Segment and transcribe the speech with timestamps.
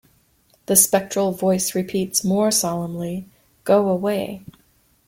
[0.65, 3.27] The spectral voice repeats more solemnly,
[3.65, 4.43] "Go away!"